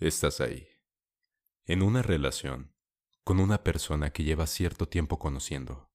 Estás 0.00 0.40
ahí, 0.40 0.66
en 1.66 1.82
una 1.82 2.00
relación, 2.00 2.74
con 3.22 3.38
una 3.38 3.62
persona 3.62 4.14
que 4.14 4.24
lleva 4.24 4.46
cierto 4.46 4.88
tiempo 4.88 5.18
conociendo. 5.18 5.92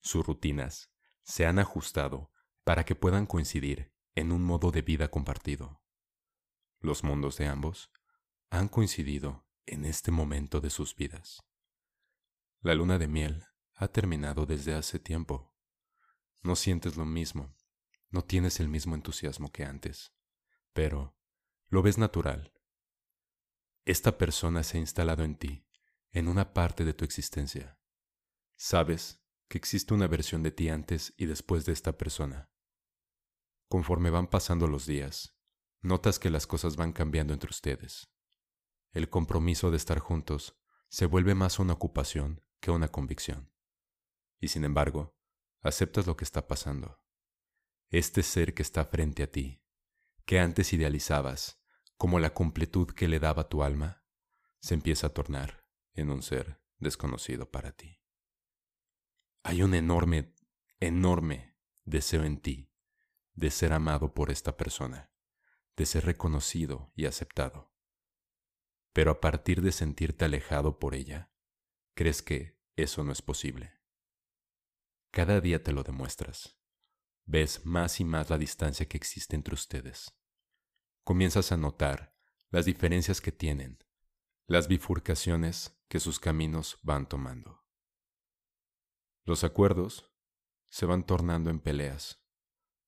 Sus 0.00 0.26
rutinas 0.26 0.90
se 1.22 1.44
han 1.44 1.58
ajustado 1.58 2.32
para 2.64 2.86
que 2.86 2.94
puedan 2.94 3.26
coincidir 3.26 3.92
en 4.14 4.32
un 4.32 4.42
modo 4.42 4.70
de 4.70 4.80
vida 4.80 5.08
compartido. 5.10 5.82
Los 6.80 7.04
mundos 7.04 7.36
de 7.36 7.46
ambos 7.46 7.90
han 8.48 8.68
coincidido 8.68 9.46
en 9.66 9.84
este 9.84 10.10
momento 10.10 10.62
de 10.62 10.70
sus 10.70 10.96
vidas. 10.96 11.42
La 12.60 12.74
luna 12.74 12.96
de 12.96 13.06
miel 13.06 13.44
ha 13.74 13.88
terminado 13.88 14.46
desde 14.46 14.72
hace 14.72 14.98
tiempo. 14.98 15.54
No 16.42 16.56
sientes 16.56 16.96
lo 16.96 17.04
mismo, 17.04 17.54
no 18.08 18.24
tienes 18.24 18.60
el 18.60 18.70
mismo 18.70 18.94
entusiasmo 18.94 19.52
que 19.52 19.66
antes, 19.66 20.14
pero 20.72 21.18
lo 21.68 21.82
ves 21.82 21.98
natural 21.98 22.55
esta 23.86 24.18
persona 24.18 24.64
se 24.64 24.78
ha 24.78 24.80
instalado 24.80 25.22
en 25.22 25.36
ti, 25.36 25.64
en 26.10 26.26
una 26.26 26.52
parte 26.52 26.84
de 26.84 26.92
tu 26.92 27.04
existencia. 27.04 27.78
Sabes 28.56 29.22
que 29.48 29.58
existe 29.58 29.94
una 29.94 30.08
versión 30.08 30.42
de 30.42 30.50
ti 30.50 30.68
antes 30.70 31.14
y 31.16 31.26
después 31.26 31.64
de 31.66 31.72
esta 31.72 31.96
persona. 31.96 32.50
Conforme 33.68 34.10
van 34.10 34.26
pasando 34.26 34.66
los 34.66 34.86
días, 34.86 35.38
notas 35.82 36.18
que 36.18 36.30
las 36.30 36.48
cosas 36.48 36.74
van 36.74 36.92
cambiando 36.92 37.32
entre 37.32 37.50
ustedes. 37.50 38.10
El 38.92 39.08
compromiso 39.08 39.70
de 39.70 39.76
estar 39.76 40.00
juntos 40.00 40.58
se 40.88 41.06
vuelve 41.06 41.36
más 41.36 41.60
una 41.60 41.74
ocupación 41.74 42.42
que 42.58 42.72
una 42.72 42.88
convicción. 42.88 43.52
Y 44.40 44.48
sin 44.48 44.64
embargo, 44.64 45.16
aceptas 45.60 46.08
lo 46.08 46.16
que 46.16 46.24
está 46.24 46.48
pasando. 46.48 47.00
Este 47.90 48.24
ser 48.24 48.52
que 48.52 48.62
está 48.62 48.84
frente 48.84 49.22
a 49.22 49.30
ti, 49.30 49.62
que 50.24 50.40
antes 50.40 50.72
idealizabas 50.72 51.62
como 51.96 52.18
la 52.18 52.34
completud 52.34 52.90
que 52.90 53.08
le 53.08 53.18
daba 53.18 53.48
tu 53.48 53.62
alma, 53.62 54.04
se 54.60 54.74
empieza 54.74 55.08
a 55.08 55.14
tornar 55.14 55.66
en 55.94 56.10
un 56.10 56.22
ser 56.22 56.60
desconocido 56.78 57.50
para 57.50 57.72
ti. 57.72 58.02
Hay 59.42 59.62
un 59.62 59.74
enorme, 59.74 60.34
enorme 60.80 61.56
deseo 61.84 62.24
en 62.24 62.40
ti 62.40 62.72
de 63.34 63.50
ser 63.50 63.72
amado 63.72 64.12
por 64.12 64.30
esta 64.30 64.56
persona, 64.56 65.12
de 65.76 65.86
ser 65.86 66.04
reconocido 66.04 66.92
y 66.94 67.06
aceptado. 67.06 67.72
Pero 68.92 69.10
a 69.10 69.20
partir 69.20 69.62
de 69.62 69.72
sentirte 69.72 70.24
alejado 70.24 70.78
por 70.78 70.94
ella, 70.94 71.30
crees 71.94 72.22
que 72.22 72.58
eso 72.76 73.04
no 73.04 73.12
es 73.12 73.22
posible. 73.22 73.72
Cada 75.10 75.40
día 75.40 75.62
te 75.62 75.72
lo 75.72 75.82
demuestras. 75.82 76.58
Ves 77.24 77.64
más 77.64 78.00
y 78.00 78.04
más 78.04 78.30
la 78.30 78.38
distancia 78.38 78.86
que 78.86 78.96
existe 78.96 79.34
entre 79.36 79.54
ustedes 79.54 80.16
comienzas 81.06 81.52
a 81.52 81.56
notar 81.56 82.16
las 82.50 82.64
diferencias 82.64 83.20
que 83.20 83.30
tienen, 83.30 83.78
las 84.48 84.66
bifurcaciones 84.66 85.80
que 85.86 86.00
sus 86.00 86.18
caminos 86.18 86.80
van 86.82 87.08
tomando. 87.08 87.64
Los 89.24 89.44
acuerdos 89.44 90.12
se 90.68 90.84
van 90.84 91.06
tornando 91.06 91.48
en 91.48 91.60
peleas, 91.60 92.26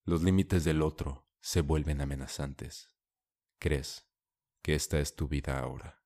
los 0.02 0.24
límites 0.24 0.64
del 0.64 0.83
otro 0.83 1.30
se 1.39 1.61
vuelven 1.61 2.00
amenazantes. 2.00 2.91
Crees 3.61 4.11
que 4.62 4.74
esta 4.74 4.98
es 4.98 5.14
tu 5.14 5.28
vida 5.28 5.61
ahora. 5.61 6.05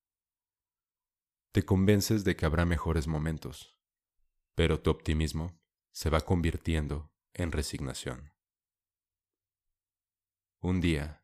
Te 1.50 1.64
convences 1.64 2.24
de 2.24 2.36
que 2.36 2.44
habrá 2.44 2.66
mejores 2.66 3.06
momentos, 3.06 3.74
pero 4.54 4.82
tu 4.82 4.90
optimismo 4.90 5.58
se 5.92 6.10
va 6.10 6.20
convirtiendo 6.20 7.10
en 7.32 7.52
resignación. 7.52 8.34
Un 10.60 10.82
día 10.82 11.21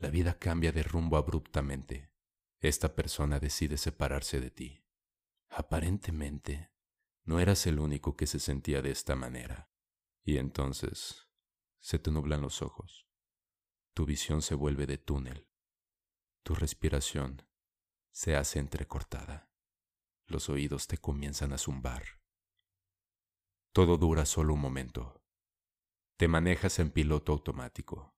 la 0.00 0.08
vida 0.08 0.38
cambia 0.38 0.72
de 0.72 0.82
rumbo 0.82 1.18
abruptamente. 1.18 2.10
Esta 2.58 2.94
persona 2.94 3.38
decide 3.38 3.76
separarse 3.76 4.40
de 4.40 4.50
ti. 4.50 4.86
Aparentemente, 5.50 6.72
no 7.24 7.38
eras 7.38 7.66
el 7.66 7.78
único 7.78 8.16
que 8.16 8.26
se 8.26 8.40
sentía 8.40 8.80
de 8.80 8.92
esta 8.92 9.14
manera. 9.14 9.70
Y 10.24 10.38
entonces 10.38 11.28
se 11.80 11.98
te 11.98 12.10
nublan 12.10 12.40
los 12.40 12.62
ojos. 12.62 13.06
Tu 13.92 14.06
visión 14.06 14.40
se 14.40 14.54
vuelve 14.54 14.86
de 14.86 14.96
túnel. 14.96 15.46
Tu 16.44 16.54
respiración 16.54 17.46
se 18.10 18.36
hace 18.36 18.58
entrecortada. 18.58 19.52
Los 20.26 20.48
oídos 20.48 20.86
te 20.86 20.96
comienzan 20.96 21.52
a 21.52 21.58
zumbar. 21.58 22.22
Todo 23.72 23.98
dura 23.98 24.24
solo 24.24 24.54
un 24.54 24.60
momento. 24.60 25.22
Te 26.16 26.26
manejas 26.26 26.78
en 26.78 26.90
piloto 26.90 27.32
automático. 27.32 28.16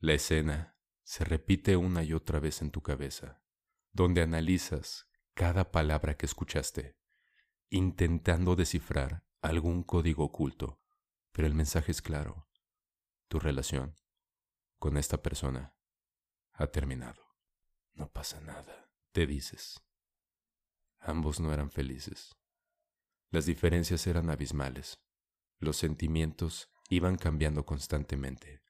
La 0.00 0.14
escena 0.14 0.71
se 1.04 1.24
repite 1.24 1.76
una 1.76 2.02
y 2.04 2.12
otra 2.12 2.40
vez 2.40 2.62
en 2.62 2.70
tu 2.70 2.82
cabeza, 2.82 3.42
donde 3.92 4.22
analizas 4.22 5.08
cada 5.34 5.70
palabra 5.70 6.16
que 6.16 6.26
escuchaste, 6.26 6.96
intentando 7.70 8.56
descifrar 8.56 9.24
algún 9.40 9.82
código 9.82 10.24
oculto, 10.24 10.80
pero 11.32 11.46
el 11.48 11.54
mensaje 11.54 11.90
es 11.90 12.02
claro. 12.02 12.48
Tu 13.28 13.38
relación 13.40 13.96
con 14.78 14.96
esta 14.96 15.22
persona 15.22 15.74
ha 16.52 16.66
terminado. 16.66 17.22
No 17.94 18.12
pasa 18.12 18.40
nada, 18.40 18.90
te 19.12 19.26
dices. 19.26 19.82
Ambos 20.98 21.40
no 21.40 21.52
eran 21.52 21.70
felices. 21.70 22.36
Las 23.30 23.46
diferencias 23.46 24.06
eran 24.06 24.30
abismales. 24.30 25.00
Los 25.58 25.76
sentimientos 25.76 26.70
iban 26.90 27.16
cambiando 27.16 27.64
constantemente. 27.64 28.62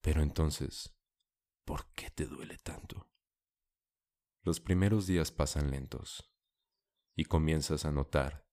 Pero 0.00 0.22
entonces 0.22 0.94
¿Por 1.64 1.92
qué 1.94 2.10
te 2.10 2.26
duele 2.26 2.58
tanto? 2.58 3.08
Los 4.42 4.58
primeros 4.58 5.06
días 5.06 5.30
pasan 5.30 5.70
lentos 5.70 6.28
y 7.14 7.26
comienzas 7.26 7.84
a 7.84 7.92
notar 7.92 8.48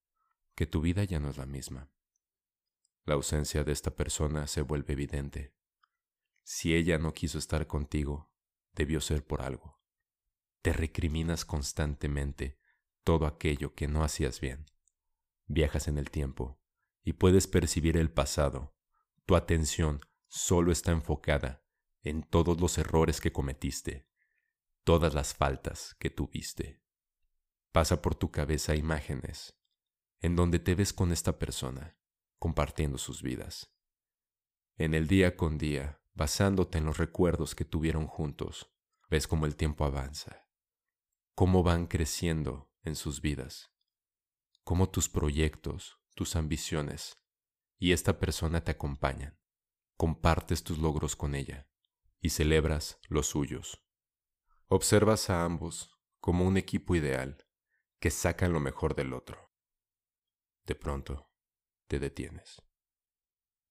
que 0.54 0.68
tu 0.68 0.82
vida 0.82 1.04
ya 1.04 1.20
no 1.20 1.30
es 1.30 1.38
la 1.38 1.48
misma. 1.48 1.90
La 3.06 3.16
ausencia 3.16 3.64
de 3.64 3.72
esta 3.72 3.96
persona 3.96 4.46
se 4.46 4.62
vuelve 4.62 4.94
evidente. 4.94 5.56
Si 6.44 6.76
ella 6.76 7.00
no 7.00 7.14
quiso 7.14 7.40
estar 7.40 7.66
contigo, 7.66 8.32
debió 8.74 9.02
ser 9.02 9.26
por 9.26 9.42
algo. 9.42 9.82
Te 10.62 10.72
recriminas 10.72 11.46
constantemente 11.46 12.60
todo 13.04 13.26
aquello 13.26 13.74
que 13.74 13.88
no 13.88 14.04
hacías 14.04 14.40
bien. 14.40 14.68
Viajas 15.48 15.88
en 15.88 15.98
el 15.98 16.12
tiempo 16.12 16.62
y 17.04 17.14
puedes 17.14 17.48
percibir 17.48 17.98
el 17.98 18.12
pasado. 18.12 18.76
Tu 19.26 19.36
atención 19.36 20.02
solo 20.28 20.72
está 20.72 20.92
enfocada 20.92 21.64
en 22.02 22.24
todos 22.24 22.60
los 22.60 22.78
errores 22.78 23.20
que 23.22 23.32
cometiste, 23.32 24.08
todas 24.84 25.14
las 25.14 25.34
faltas 25.34 25.96
que 26.00 26.10
tuviste. 26.10 26.82
Pasa 27.72 28.02
por 28.02 28.16
tu 28.16 28.32
cabeza 28.32 28.76
imágenes 28.76 29.60
en 30.22 30.36
donde 30.36 30.60
te 30.60 30.76
ves 30.76 30.92
con 30.92 31.12
esta 31.12 31.40
persona, 31.40 31.98
compartiendo 32.40 32.98
sus 32.98 33.22
vidas. 33.22 33.74
En 34.76 34.94
el 34.94 35.08
día 35.08 35.38
con 35.38 35.58
día, 35.58 36.02
basándote 36.14 36.78
en 36.78 36.86
los 36.86 36.98
recuerdos 36.98 37.56
que 37.56 37.66
tuvieron 37.66 38.08
juntos, 38.08 38.70
ves 39.10 39.28
cómo 39.28 39.46
el 39.46 39.56
tiempo 39.56 39.86
avanza, 39.86 40.46
cómo 41.36 41.64
van 41.64 41.88
creciendo 41.88 42.70
en 42.84 42.96
sus 42.96 43.22
vidas, 43.22 43.72
cómo 44.64 44.90
tus 44.90 45.08
proyectos, 45.08 46.00
tus 46.16 46.36
ambiciones 46.36 47.18
y 47.78 47.94
esta 47.94 48.20
persona 48.20 48.62
te 48.64 48.72
acompañan, 48.72 49.40
compartes 49.96 50.64
tus 50.64 50.80
logros 50.80 51.16
con 51.16 51.34
ella 51.34 51.69
y 52.22 52.30
celebras 52.30 53.00
los 53.08 53.28
suyos. 53.28 53.86
Observas 54.68 55.30
a 55.30 55.44
ambos 55.44 55.98
como 56.20 56.46
un 56.46 56.58
equipo 56.58 56.96
ideal 56.96 57.48
que 58.00 58.12
sacan 58.12 58.54
lo 58.54 58.60
mejor 58.60 58.96
del 58.96 59.14
otro. 59.14 59.52
De 60.66 60.76
pronto, 60.76 61.32
te 61.88 62.00
detienes, 62.00 62.62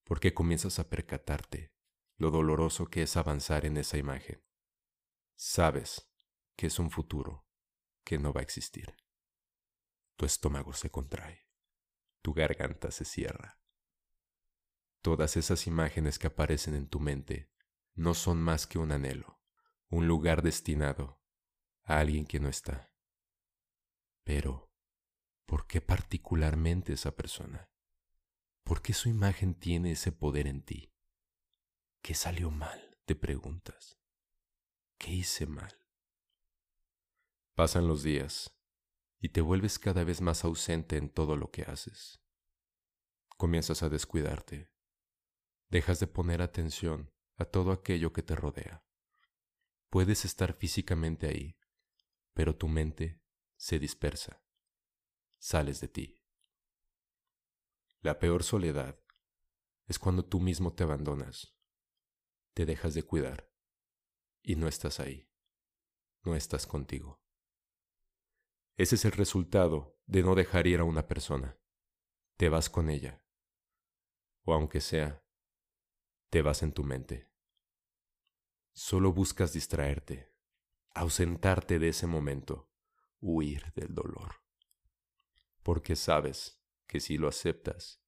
porque 0.04 0.34
comienzas 0.34 0.78
a 0.78 0.88
percatarte 0.88 1.72
lo 2.16 2.31
doloroso 2.31 2.87
que 2.87 3.03
es 3.03 3.16
avanzar 3.16 3.64
en 3.64 3.76
esa 3.76 3.97
imagen. 3.97 4.44
Sabes 5.37 6.10
que 6.56 6.67
es 6.67 6.78
un 6.81 6.90
futuro 6.90 7.46
que 8.05 8.19
no 8.19 8.32
va 8.32 8.40
a 8.40 8.43
existir. 8.43 8.96
Tu 10.17 10.26
estómago 10.26 10.72
se 10.72 10.90
contrae, 10.90 11.46
tu 12.22 12.34
garganta 12.34 12.90
se 12.90 13.05
cierra. 13.05 13.61
Todas 15.00 15.37
esas 15.37 15.69
imágenes 15.69 16.19
que 16.19 16.26
aparecen 16.26 16.75
en 16.75 16.88
tu 16.88 16.99
mente 16.99 17.52
no 17.98 18.14
son 18.14 18.42
más 18.42 18.66
que 18.66 18.78
un 18.78 18.92
anhelo, 18.92 19.40
un 19.88 20.06
lugar 20.06 20.42
destinado 20.42 21.20
a 21.84 21.98
alguien 21.98 22.26
que 22.26 22.40
no 22.40 22.48
está. 22.48 22.92
Pero, 24.24 24.70
¿por 25.46 25.66
qué 25.66 25.80
particularmente 25.80 26.92
esa 26.92 27.16
persona? 27.16 27.70
¿Por 28.62 28.82
qué 28.82 28.92
su 28.92 29.08
imagen 29.08 29.54
tiene 29.54 29.92
ese 29.92 30.12
poder 30.12 30.46
en 30.46 30.62
ti? 30.62 30.94
¿Qué 32.02 32.14
salió 32.14 32.50
mal? 32.50 32.88
te 33.08 33.14
preguntas. 33.14 33.98
¿Qué 34.98 35.10
hice 35.10 35.46
mal? 35.46 35.80
Pasan 37.54 37.88
los 37.88 38.02
días 38.02 38.54
y 39.18 39.30
te 39.30 39.40
vuelves 39.40 39.78
cada 39.78 40.04
vez 40.04 40.20
más 40.20 40.44
ausente 40.44 40.98
en 40.98 41.08
todo 41.08 41.34
lo 41.34 41.50
que 41.50 41.62
haces. 41.62 42.20
Comienzas 43.38 43.82
a 43.82 43.88
descuidarte. 43.88 44.70
Dejas 45.70 46.00
de 46.00 46.06
poner 46.06 46.42
atención 46.42 47.10
a 47.38 47.44
todo 47.44 47.73
aquello 47.73 48.12
que 48.12 48.23
te 48.23 48.35
rodea. 48.35 48.85
Puedes 49.90 50.25
estar 50.25 50.52
físicamente 50.52 51.29
ahí, 51.29 51.56
pero 52.35 52.56
tu 52.56 52.69
mente 52.69 53.23
se 53.56 53.79
dispersa, 53.79 54.44
sales 55.38 55.81
de 55.81 55.88
ti. 55.88 56.23
La 58.00 58.19
peor 58.19 58.43
soledad 58.43 59.00
es 59.87 59.99
cuando 59.99 60.25
tú 60.25 60.40
mismo 60.40 60.75
te 60.75 60.82
abandonas, 60.82 61.56
te 62.55 62.67
dejas 62.67 62.94
de 62.94 63.05
cuidar 63.05 63.50
y 64.43 64.56
no 64.56 64.69
estás 64.69 65.00
ahí, 65.00 65.31
no 66.25 66.34
estás 66.34 66.67
contigo. 66.67 67.23
Ese 68.76 68.96
es 68.96 69.05
el 69.05 69.12
resultado 69.12 69.96
de 70.06 70.23
no 70.23 70.34
dejar 70.34 70.67
ir 70.67 70.81
a 70.81 70.84
una 70.84 71.06
persona. 71.08 71.58
Te 72.37 72.49
vas 72.49 72.70
con 72.70 72.91
ella. 72.91 73.25
O 74.44 74.55
aunque 74.55 74.81
sea, 74.81 75.25
te 76.30 76.42
vas 76.42 76.62
en 76.62 76.72
tu 76.72 76.84
mente. 76.84 77.30
Solo 78.72 79.12
buscas 79.12 79.52
distraerte, 79.52 80.32
ausentarte 80.90 81.78
de 81.78 81.88
ese 81.88 82.06
momento, 82.06 82.70
huir 83.20 83.72
del 83.75 83.94
dolor. 83.94 84.42
Porque 85.62 85.96
sabes 85.96 86.62
que 86.86 87.00
si 87.00 87.19
lo 87.19 87.28
aceptas, 87.28 88.02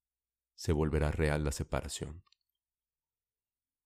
se 0.55 0.71
volverá 0.71 1.11
real 1.11 1.43
la 1.43 1.51
separación. 1.51 2.23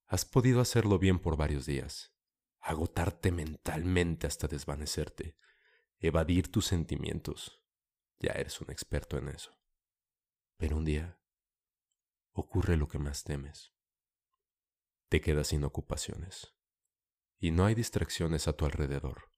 Has 0.05 0.25
podido 0.25 0.61
hacerlo 0.61 0.99
bien 0.99 1.19
por 1.19 1.38
varios 1.38 1.65
días, 1.65 2.13
agotarte 2.59 3.31
mentalmente 3.31 4.27
hasta 4.27 4.47
desvanecerte, 4.47 5.38
evadir 5.99 6.51
tus 6.51 6.65
sentimientos. 6.65 7.61
Ya 8.19 8.33
eres 8.33 8.61
un 8.61 8.69
experto 8.69 9.17
en 9.17 9.29
eso. 9.29 9.57
Pero 10.57 10.77
un 10.77 10.85
día 10.85 11.19
ocurre 12.31 12.77
lo 12.77 12.88
que 12.88 12.99
más 12.99 13.23
temes. 13.23 13.75
Te 15.09 15.21
quedas 15.21 15.47
sin 15.47 15.63
ocupaciones 15.63 16.55
y 17.37 17.51
no 17.51 17.65
hay 17.65 17.75
distracciones 17.75 18.47
a 18.47 18.53
tu 18.53 18.65
alrededor. 18.65 19.31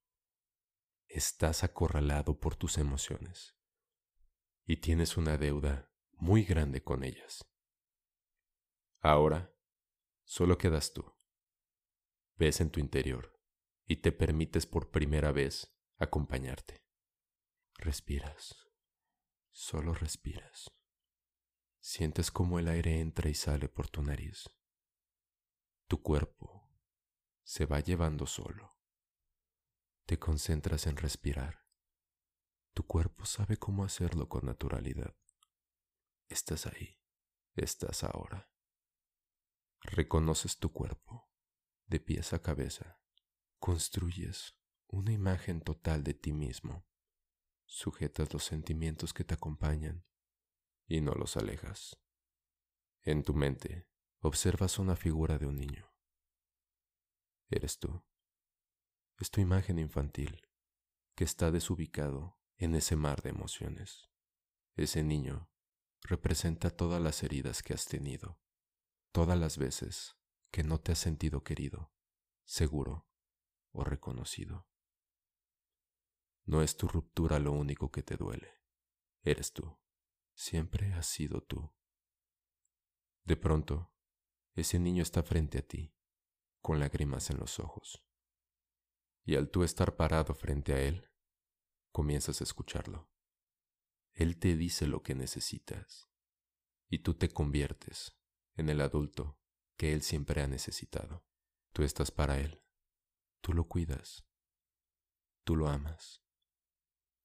Estás 1.08 1.64
acorralado 1.64 2.40
por 2.40 2.56
tus 2.56 2.78
emociones 2.78 3.58
y 4.66 4.78
tienes 4.78 5.18
una 5.18 5.38
deuda 5.38 5.92
muy 6.12 6.44
grande 6.44 6.84
con 6.84 7.04
ellas. 7.04 7.46
Ahora 9.00 9.54
solo 10.24 10.58
quedas 10.58 10.94
tú. 10.94 11.16
Ves 12.36 12.62
en 12.62 12.70
tu 12.70 12.80
interior 12.80 13.40
y 13.86 13.98
te 13.98 14.12
permites 14.12 14.66
por 14.66 14.92
primera 14.92 15.32
vez 15.32 15.76
acompañarte. 15.98 16.84
Respiras, 17.78 18.56
solo 19.52 19.94
respiras. 19.94 20.72
Sientes 21.80 22.32
como 22.32 22.60
el 22.60 22.68
aire 22.68 23.00
entra 23.00 23.30
y 23.30 23.34
sale 23.34 23.70
por 23.70 23.90
tu 23.90 24.02
nariz. 24.02 24.50
Tu 25.88 26.02
cuerpo 26.02 26.70
se 27.44 27.66
va 27.66 27.80
llevando 27.80 28.26
solo. 28.26 28.78
Te 30.06 30.20
concentras 30.20 30.86
en 30.86 30.98
respirar. 30.98 31.66
Tu 32.74 32.86
cuerpo 32.86 33.26
sabe 33.26 33.56
cómo 33.56 33.86
hacerlo 33.86 34.28
con 34.28 34.46
naturalidad. 34.46 35.16
Estás 36.28 36.68
ahí, 36.68 37.00
estás 37.56 38.04
ahora. 38.04 38.52
Reconoces 39.80 40.58
tu 40.58 40.74
cuerpo, 40.74 41.32
de 41.86 42.02
pies 42.02 42.34
a 42.34 42.42
cabeza. 42.42 43.00
Construyes 43.58 44.60
una 44.88 45.14
imagen 45.14 45.62
total 45.62 46.04
de 46.04 46.14
ti 46.14 46.34
mismo. 46.34 46.86
Sujetas 47.66 48.34
los 48.34 48.44
sentimientos 48.44 49.14
que 49.14 49.24
te 49.24 49.36
acompañan 49.36 50.06
y 50.86 51.00
no 51.00 51.14
los 51.14 51.38
alejas. 51.38 51.98
En 53.04 53.24
tu 53.24 53.34
mente 53.34 53.88
observas 54.20 54.80
una 54.80 54.96
figura 54.96 55.38
de 55.38 55.46
un 55.46 55.58
niño. 55.58 55.94
Eres 57.50 57.80
tú. 57.80 58.04
Es 59.20 59.32
tu 59.32 59.42
imagen 59.42 59.80
infantil 59.80 60.48
que 61.16 61.24
está 61.24 61.52
desubicado 61.52 62.40
en 62.58 62.76
ese 62.76 62.96
mar 62.96 63.22
de 63.22 63.30
emociones. 63.30 64.10
Ese 64.76 65.04
niño 65.04 65.50
representa 66.02 66.70
todas 66.70 67.02
las 67.02 67.24
heridas 67.24 67.64
que 67.64 67.74
has 67.74 67.86
tenido, 67.86 68.40
todas 69.12 69.38
las 69.38 69.58
veces 69.58 70.18
que 70.52 70.64
no 70.64 70.80
te 70.80 70.92
has 70.92 71.00
sentido 71.00 71.44
querido, 71.44 71.92
seguro 72.44 73.08
o 73.72 73.84
reconocido. 73.84 74.68
No 76.46 76.62
es 76.62 76.78
tu 76.78 76.88
ruptura 76.88 77.40
lo 77.40 77.52
único 77.52 77.92
que 77.92 78.04
te 78.04 78.16
duele, 78.16 78.62
eres 79.24 79.52
tú, 79.52 79.78
siempre 80.34 80.94
has 80.94 81.08
sido 81.08 81.42
tú. 81.42 81.74
De 83.24 83.36
pronto, 83.36 83.92
ese 84.58 84.80
niño 84.80 85.04
está 85.04 85.22
frente 85.22 85.60
a 85.60 85.62
ti, 85.62 85.94
con 86.62 86.80
lágrimas 86.80 87.30
en 87.30 87.38
los 87.38 87.60
ojos. 87.60 88.04
Y 89.24 89.36
al 89.36 89.52
tú 89.52 89.64
estar 89.64 89.96
parado 89.96 90.34
frente 90.34 90.74
a 90.74 90.82
él, 90.82 91.12
comienzas 91.92 92.42
a 92.42 92.44
escucharlo. 92.44 93.08
Él 94.14 94.40
te 94.40 94.56
dice 94.56 94.88
lo 94.88 95.04
que 95.04 95.14
necesitas, 95.14 96.10
y 96.90 97.00
tú 97.00 97.14
te 97.14 97.30
conviertes 97.30 98.18
en 98.56 98.70
el 98.70 98.82
adulto 98.82 99.40
que 99.78 99.94
él 99.94 100.02
siempre 100.02 100.42
ha 100.42 100.48
necesitado. 100.48 101.24
Tú 101.72 101.84
estás 101.84 102.10
para 102.10 102.40
él, 102.40 102.64
tú 103.42 103.54
lo 103.54 103.68
cuidas, 103.68 104.26
tú 105.44 105.56
lo 105.56 105.68
amas 105.68 106.24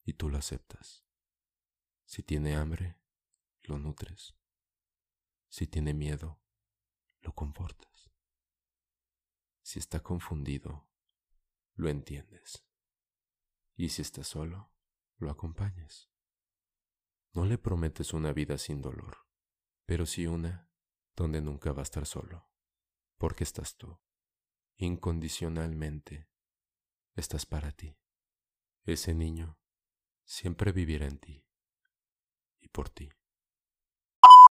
y 0.04 0.12
tú 0.12 0.28
lo 0.28 0.36
aceptas. 0.36 1.06
Si 2.04 2.22
tiene 2.22 2.56
hambre, 2.56 3.00
lo 3.62 3.78
nutres. 3.78 4.34
Si 5.48 5.66
tiene 5.66 5.94
miedo, 5.94 6.41
lo 7.22 7.34
confortas. 7.34 8.12
Si 9.62 9.78
está 9.78 10.00
confundido, 10.00 10.88
lo 11.74 11.88
entiendes. 11.88 12.66
Y 13.74 13.88
si 13.88 14.02
está 14.02 14.24
solo, 14.24 14.72
lo 15.16 15.30
acompañas. 15.30 16.10
No 17.32 17.46
le 17.46 17.56
prometes 17.58 18.12
una 18.12 18.32
vida 18.32 18.58
sin 18.58 18.82
dolor, 18.82 19.26
pero 19.86 20.04
sí 20.04 20.26
una 20.26 20.68
donde 21.16 21.40
nunca 21.40 21.72
va 21.72 21.80
a 21.80 21.84
estar 21.84 22.06
solo, 22.06 22.50
porque 23.16 23.44
estás 23.44 23.76
tú. 23.76 24.00
Incondicionalmente, 24.76 26.28
estás 27.14 27.46
para 27.46 27.72
ti. 27.72 27.98
Ese 28.84 29.14
niño 29.14 29.58
siempre 30.24 30.72
vivirá 30.72 31.06
en 31.06 31.18
ti 31.18 31.46
y 32.60 32.68
por 32.68 32.90
ti. 32.90 33.10